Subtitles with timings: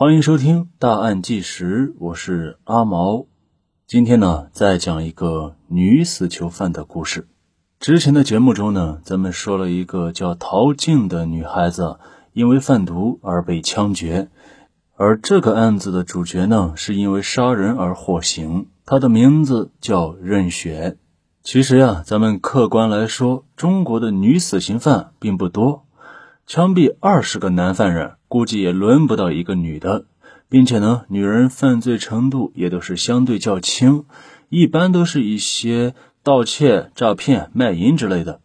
[0.00, 3.26] 欢迎收听《大案纪实》，我是阿毛。
[3.84, 7.26] 今天呢，再讲一个女死囚犯的故事。
[7.80, 11.98] 之前的节目中呢，咱们说了一个叫陶静的女孩子，
[12.32, 14.28] 因为贩毒而被枪决。
[14.94, 20.96] 而这个案子的主角呢，是因为杀人而获刑，她的名字叫任雪。
[21.42, 25.86] 其实呀，咱们客观来说，中国的女死刑犯并不多。
[26.46, 30.04] 枪毙二十个男犯人，估计也轮不到一个女的，
[30.48, 34.04] 并且呢，女人犯罪程度也都是相对较轻，
[34.48, 38.40] 一般都是一些盗窃、诈骗、卖淫之类的。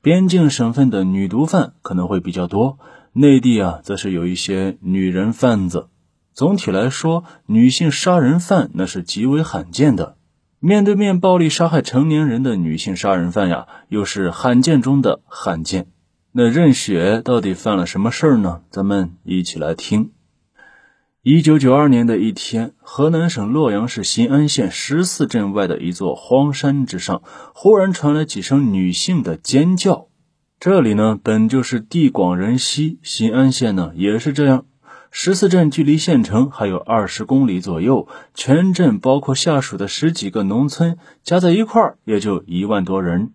[0.00, 2.78] 边境省份的女毒贩可能会比较多，
[3.12, 5.88] 内地啊，则是有一些女人贩子。
[6.32, 10.16] 总体来说，女性杀人犯那是极为罕见的。
[10.60, 15.86] 面对面暴力杀害成年人的女性杀人犯呀，又是罕见中的罕见。
[16.36, 18.62] 那任雪到底犯了什么事儿呢？
[18.68, 20.10] 咱们一起来听。
[21.22, 27.22] 一九九二年的一天，河南省洛阳市新安县十四镇外的一座荒山之上，
[27.54, 30.08] 忽然传来几声女性的尖叫。
[30.58, 34.66] 这里呢，本就是地广人稀，新安县呢也是这样。
[35.12, 43.30] 十四镇距离县城还有二十公里左右，全镇包括下属的十几个农村，加在一块儿也就一万多人。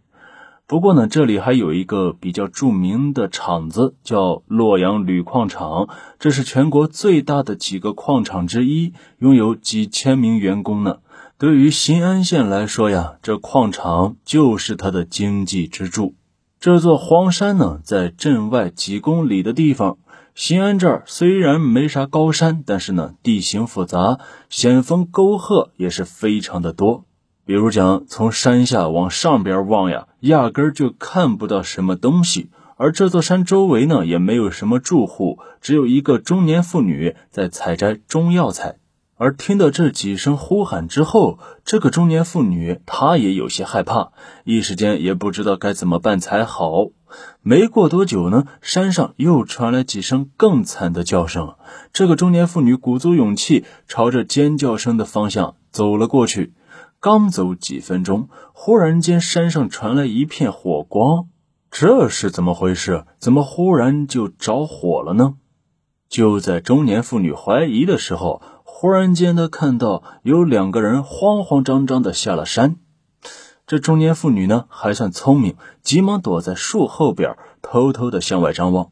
[0.70, 5.90] 不过呢，这里还有一个比较著名的厂子，叫洛阳铝矿厂，
[6.20, 11.00] 这是全国最大的几个矿场之一，拥有几千名员工呢。
[11.40, 16.14] 对于新安县来说呀，这矿场就是它的经济支柱。
[16.60, 19.98] 这座荒山呢，在镇外几公里的地方。
[20.36, 27.06] 新安这儿虽然没啥高山，但是呢，地形复杂，险峰沟壑也是非常的多。
[27.50, 32.52] 比如讲，从山下往上边望呀，压根儿就看不到什么东西。
[32.78, 38.76] 而这座山周围呢，也没有什么住户，只有一个中年妇女在采摘中药材。
[39.18, 44.12] 而听到这几声呼喊之后，这个中年妇女她也有些害怕，
[44.44, 46.90] 一时间也不知道该怎么办才好。
[47.42, 51.56] 没过多久呢，山上又传来几声更惨的叫声。
[51.92, 56.54] 这个中年妇女鼓足勇气，朝着尖叫声的方向走了过去。
[57.02, 61.30] 刚走几分钟，忽然间山上传来一片火光，
[61.72, 63.06] 这是怎么回事？
[63.18, 65.36] 怎么忽然就着火了呢？
[66.10, 72.76] 就在中年妇女怀疑的时候，忽然间她看到有两个人慌慌张张的下了山。
[73.66, 78.92] 这中年妇女呢还算聪明，急忙躲在树后边，偷偷的向外张望。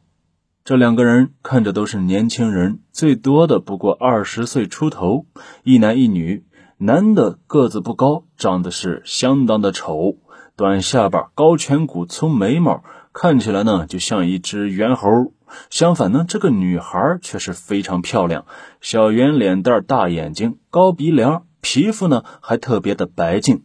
[0.64, 5.26] 这两个人看着都是年轻人，最多的不过二十岁出头，
[5.62, 6.46] 一男一女。
[6.80, 10.18] 男的个子不高，长得是相当的丑，
[10.54, 15.32] 短下巴、高颧骨、粗眉毛，看起来呢就像一只猿猴。
[15.70, 18.46] 相反呢，这个女孩却是非常漂亮，
[18.80, 23.64] 小圆脸蛋、大眼睛、高鼻梁，皮肤呢还特别的白净。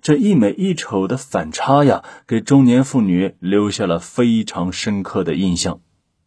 [0.00, 5.80] 这一美一丑的反差呀，给中年妇女留下了非常深刻的印象。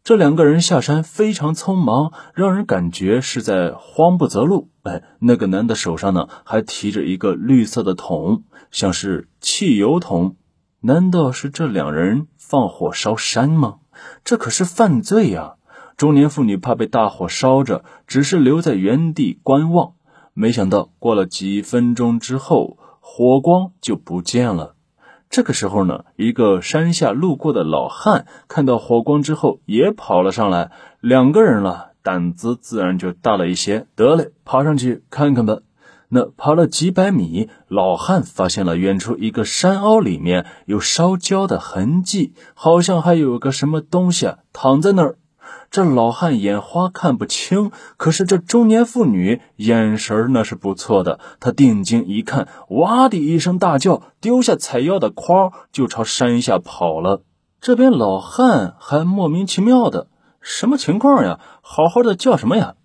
[0.03, 4.68] 这两个人下山非常匆忙，让人感觉是在慌不择路。
[4.85, 10.35] 哎，那个男的手上呢还提着一个绿色的桶，像是汽油桶。
[10.81, 13.78] 难道是这两人放火烧山吗？
[14.24, 15.56] 这可是犯罪呀！
[15.97, 19.94] 中年妇女怕被大火烧着，只是留在原地观望。
[20.35, 24.75] 没想到过了几分钟之后，火光就不见了。
[25.31, 30.72] 这个时候呢，一个山下路过的老汉看到火光之后，也跑了上来。
[31.00, 33.88] 两个人了，胆子自然就大了一些。
[33.96, 35.58] 得嘞，爬上去看看吧。
[36.10, 45.18] 那爬了几百米，老汉发现了远处一个山凹里面有烧焦的痕迹，好像还有个什么东西啊躺在那儿。
[45.72, 51.20] 这老汉眼花看不清，可是这中年妇女眼神那是不错的。
[51.40, 57.24] 她定睛一看，哇的一声大叫，丢下采药的筐就朝山下跑了。
[57.60, 60.08] 这边老汉还莫名其妙的，
[60.47, 61.39] 什么情况呀？
[61.61, 62.75] 好好的叫什么呀？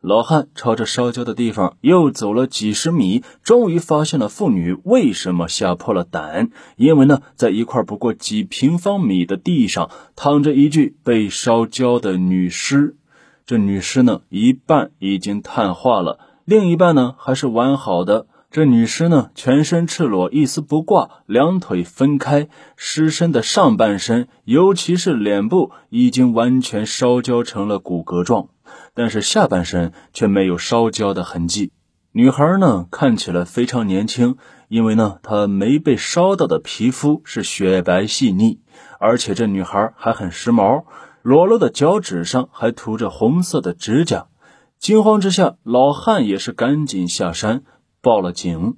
[0.00, 6.48] 老汉朝着烧焦的地方又走了几十米，终于发现了妇女为什么吓破了胆。
[6.76, 12.96] 因为呢，在一块不过几平方米的地上，躺着一具被烧焦的女尸。
[13.44, 18.26] 这女尸呢，一半已经碳化了，另一半呢还是完好的。
[18.52, 28.48] 这女尸呢，全身赤裸，一丝不挂，两腿分开，尸身的上半身，尤其是脸部，已经完全烧焦成了骨骼状。
[28.92, 31.72] 但是下半身却没有烧焦的痕迹。
[32.12, 34.36] 女孩呢，看起来非常年轻，
[34.68, 38.60] 因为呢，她没被烧到的皮肤是雪白细腻，
[39.00, 40.84] 而且这女孩还很时髦，
[41.22, 44.26] 裸露的脚趾上还涂着红色的指甲。
[44.78, 47.62] 惊慌之下，老汉也是赶紧下山
[48.02, 48.76] 报了警。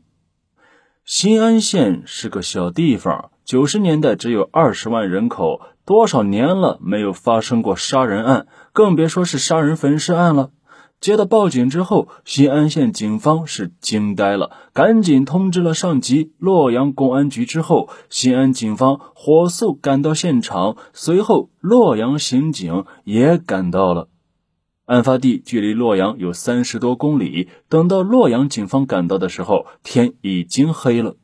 [1.04, 10.50] 新安县是个小地方，九十年代只有二十万人口，多少年了没有发生过杀人案，更别说是杀人焚尸案了。
[11.00, 17.44] 接到报警之后，新安县警方是惊呆了，赶紧通知了上级洛阳公安局。
[17.44, 24.08] 之后，新安警方火速赶到现场，随后洛阳刑警也赶到了。
[24.86, 27.48] 案发地距离洛阳有三十多公里。
[27.68, 31.16] 等到洛阳警方赶到的时候，天已经黑了。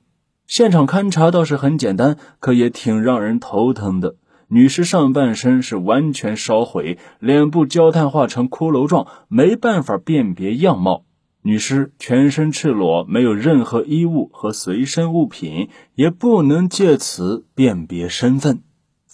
[0.47, 4.17] 现场勘查倒是很简单，可也挺让人头疼的。
[4.49, 11.05] 女尸上半身是完全烧毁，脸部焦炭化成骷髅状，没办法辨别样貌。
[11.43, 18.63] 女尸全身赤裸，没有任何衣物和随身物品，也不能借此辨别身份。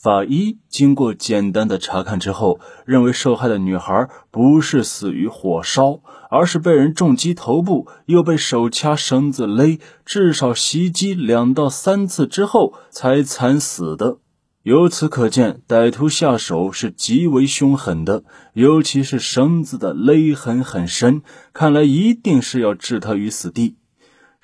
[0.06, 5.99] 法医经过简单的查看之后，认为受害的女孩不是死于火烧，
[6.31, 14.19] 而是被人重击头部，又被手掐绳子勒，至少袭击两到三次之后才惨死的。
[14.62, 21.20] 由此可见，歹徒下手是极为凶狠的，尤其是绳子的勒痕很深，
[21.52, 23.75] 看来一定是要置他于死地。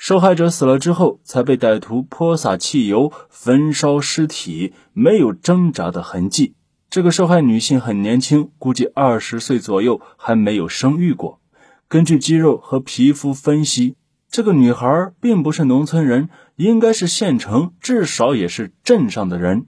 [0.02, 6.56] 受害者死了之后，才被歹徒泼洒汽油焚烧尸体，没有挣扎的痕迹。
[6.90, 11.38] 这个受害女性很年轻，估计二十岁左右，还没有生育过。
[11.87, 13.94] 根据肌肉和皮肤分析，
[14.28, 19.66] 这个女孩并不是农村人，应该是县城，至少也是镇上的人。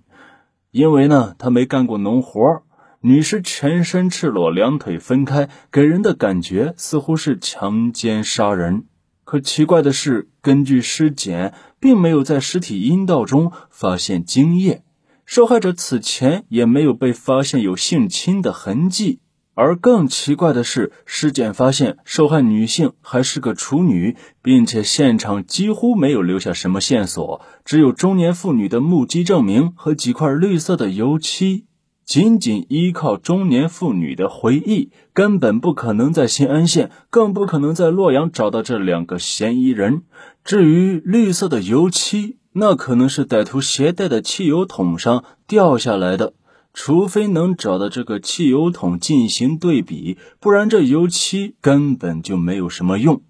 [0.73, 2.65] 因为呢，他没干过农活，
[3.03, 8.87] 女尸全身赤裸，两腿分开，给人的感觉似乎是强奸杀人。
[9.35, 14.85] 可奇怪的是，根据尸检，并没有在尸体阴道中发现精液，
[15.27, 19.19] 受害者此前也没有被发现有性侵的痕迹。
[19.55, 31.65] 而更奇怪的是，尸检发现受害女性还是个处女，并且现场几乎没有留下什么线索，只有中年妇女的目击证明和几块绿色的油漆。
[32.05, 40.03] 仅仅依靠中年妇女的回忆，根本不可能在新安县，更不可能在洛阳找到这两个嫌疑人。
[40.45, 46.35] 至于绿色的油漆，那可能是歹徒携带的汽油桶上掉下来的。
[46.77, 53.23] 除非能找到这个汽油桶进行对比，不然这油漆根本就没有什么用。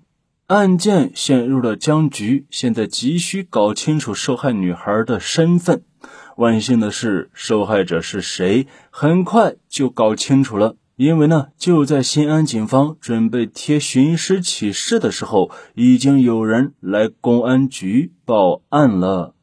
[0.46, 5.82] 案件陷入了僵局，现在急需搞清楚受害女孩的身份。
[6.36, 10.76] 万幸的是，受害者是谁，很快就搞清楚了。
[10.96, 19.34] 因为呢，就在新安警方准备贴寻尸启事的时候，已经有人来公安局报案了。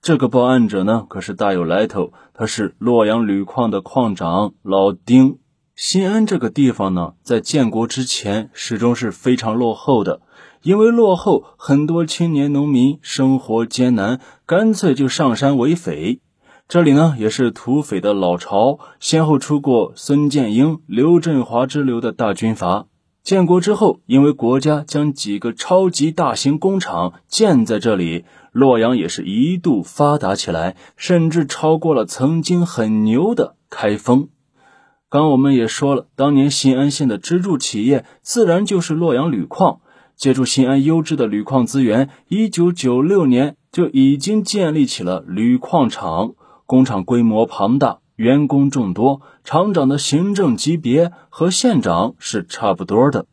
[0.00, 2.12] 这个报案者呢，可是大有来头。
[2.34, 5.38] 他是洛阳铝矿的矿长老丁。
[5.74, 10.20] 新安这个地方呢，在建国之前始终是非常落后的。
[10.62, 16.20] 因为落后，很多青年农民生活艰难，干脆就上山为匪。
[16.68, 22.84] 这里呢，也是土匪的老巢，先后出过孙建英、刘振华之流的大军阀。
[23.22, 28.26] 建国之后，因为国家将几个超级大型工厂建在这里。
[28.52, 34.28] 洛阳也是一度发达起来，甚至超过了曾经很牛的开封。
[35.08, 39.80] 刚我们也说了，当年新安县的支柱企业自然就是洛阳铝矿。
[40.16, 46.34] 借助新安优质的铝矿资源，一九九六年就已经建立起了铝矿厂。
[46.68, 53.24] 工厂规模庞大，员工众多，厂长的行政级别和县长是差不多的。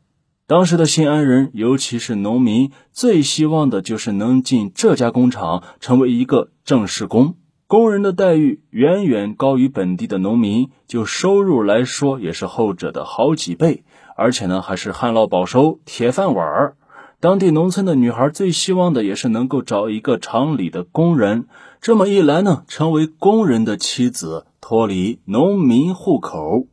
[0.47, 7.35] 当时的新安人，尤其是农民，最希望的就是能进这家工厂，成为一个正式工。
[7.67, 13.83] 工人的待遇远远高于本地的农民，就收入来说，也是后者的好几倍。
[14.15, 16.77] 而且呢，还是旱涝保收、铁饭碗儿。
[17.25, 21.47] 当地农村的女孩最希望的，也是能够找一个厂里的工人。
[21.81, 26.67] 这么一来呢，成为工人的妻子，脱离农民户口。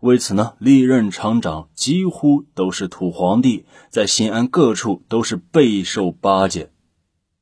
[0.00, 6.70] 为此呢，历任厂长几乎都是土皇帝，在新安各处都是备受巴结。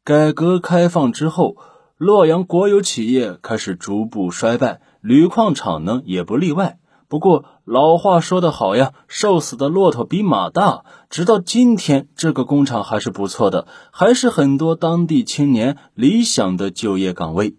[0.05, 1.57] 改革开放之后，
[1.97, 6.79] 洛阳国有企业开始逐步衰败，铝矿厂呢也不例外。
[7.13, 10.83] 不过老话说得好呀，瘦死的骆驼比马大。
[11.11, 17.57] 直到今天，这个工厂还是不错的，还是很多当地青年理想的就业岗位。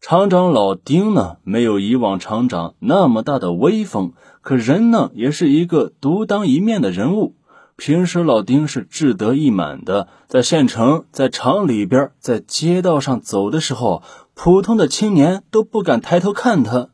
[0.00, 7.34] 厂长老丁呢，没有以往厂长那么大的威风，可人呢，也是一个独当一面的人物。
[7.74, 16.90] 平时老丁是志得意满的，在县城、在厂里边、在街道上走的时候，普通的青年都不敢抬头看他。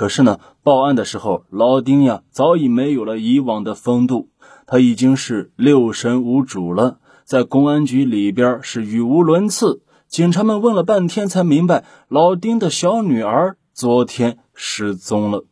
[0.00, 4.30] 可是呢，报案的时候，老丁呀早已没有了以往的风度，
[4.66, 9.82] 他已经是六神无主了，在公安局里边是语无伦次。
[10.08, 15.44] 警察们问了半天，才明白老丁的小女儿昨天失踪了。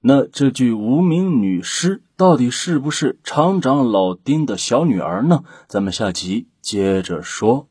[0.00, 5.44] 那这具无名女尸到底是不是厂长老丁的小女儿呢？
[5.68, 7.69] 咱们下集接着说。